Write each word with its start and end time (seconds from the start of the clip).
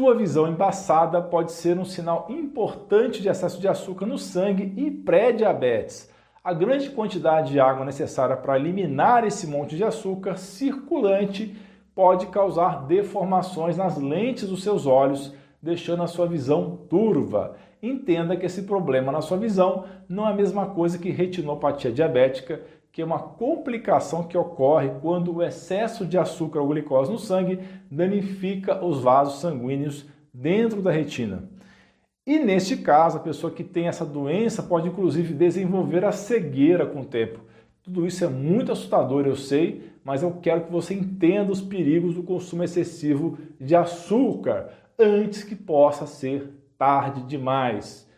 Sua 0.00 0.12
visão 0.12 0.48
embaçada 0.48 1.22
pode 1.22 1.52
ser 1.52 1.78
um 1.78 1.84
sinal 1.84 2.26
importante 2.28 3.22
de 3.22 3.28
excesso 3.28 3.60
de 3.60 3.68
açúcar 3.68 4.06
no 4.06 4.18
sangue 4.18 4.72
e 4.76 4.90
pré-diabetes. 4.90 6.10
A 6.42 6.52
grande 6.52 6.90
quantidade 6.90 7.52
de 7.52 7.60
água 7.60 7.84
necessária 7.84 8.36
para 8.36 8.58
eliminar 8.58 9.24
esse 9.24 9.46
monte 9.46 9.76
de 9.76 9.84
açúcar 9.84 10.36
circulante 10.36 11.56
pode 11.94 12.26
causar 12.26 12.84
deformações 12.86 13.76
nas 13.76 13.96
lentes 13.96 14.48
dos 14.48 14.64
seus 14.64 14.84
olhos, 14.84 15.32
deixando 15.62 16.02
a 16.02 16.08
sua 16.08 16.26
visão 16.26 16.76
turva. 16.90 17.54
Entenda 17.80 18.36
que 18.36 18.46
esse 18.46 18.64
problema 18.64 19.12
na 19.12 19.20
sua 19.20 19.36
visão 19.36 19.84
não 20.08 20.26
é 20.26 20.32
a 20.32 20.34
mesma 20.34 20.66
coisa 20.66 20.98
que 20.98 21.10
retinopatia 21.10 21.92
diabética, 21.92 22.62
que 22.94 23.02
é 23.02 23.04
uma 23.04 23.18
complicação 23.18 24.22
que 24.22 24.38
ocorre 24.38 24.88
quando 25.02 25.34
o 25.34 25.42
excesso 25.42 26.06
de 26.06 26.16
açúcar 26.16 26.60
ou 26.60 26.68
glicose 26.68 27.10
no 27.10 27.18
sangue 27.18 27.58
danifica 27.90 28.84
os 28.84 29.00
vasos 29.02 29.40
sanguíneos 29.40 30.06
dentro 30.32 30.80
da 30.80 30.92
retina. 30.92 31.50
E 32.24 32.38
neste 32.38 32.76
caso, 32.76 33.16
a 33.16 33.20
pessoa 33.20 33.52
que 33.52 33.64
tem 33.64 33.88
essa 33.88 34.06
doença 34.06 34.62
pode 34.62 34.86
inclusive 34.86 35.34
desenvolver 35.34 36.04
a 36.04 36.12
cegueira 36.12 36.86
com 36.86 37.00
o 37.00 37.04
tempo. 37.04 37.40
Tudo 37.82 38.06
isso 38.06 38.24
é 38.24 38.28
muito 38.28 38.70
assustador, 38.70 39.26
eu 39.26 39.34
sei, 39.34 39.90
mas 40.04 40.22
eu 40.22 40.30
quero 40.40 40.62
que 40.62 40.70
você 40.70 40.94
entenda 40.94 41.50
os 41.50 41.60
perigos 41.60 42.14
do 42.14 42.22
consumo 42.22 42.62
excessivo 42.62 43.36
de 43.60 43.74
açúcar 43.74 44.70
antes 44.96 45.42
que 45.42 45.56
possa 45.56 46.06
ser 46.06 46.48
tarde 46.78 47.22
demais. 47.24 48.08